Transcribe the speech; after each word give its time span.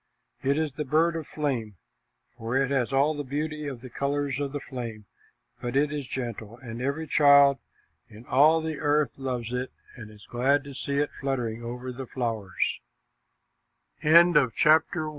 It 0.41 0.57
is 0.57 0.71
the 0.71 0.83
bird 0.83 1.15
of 1.15 1.27
flame, 1.27 1.75
for 2.35 2.57
it 2.57 2.71
has 2.71 2.91
all 2.91 3.13
the 3.13 3.23
beauty 3.23 3.67
of 3.67 3.81
the 3.81 3.89
colors 3.91 4.39
of 4.39 4.51
the 4.51 4.59
flame, 4.59 5.05
but 5.61 5.75
it 5.75 5.91
is 5.91 6.07
gentle, 6.07 6.57
and 6.57 6.81
every 6.81 7.05
child 7.05 7.59
in 8.09 8.25
all 8.25 8.61
the 8.61 8.79
earth 8.79 9.19
loves 9.19 9.53
it 9.53 9.71
and 9.95 10.09
is 10.09 10.25
glad 10.25 10.63
to 10.63 10.73
see 10.73 10.97
it 10.97 11.11
fluttering 11.21 11.61
over 11.63 11.91
the 11.91 12.07
flo 12.07 12.49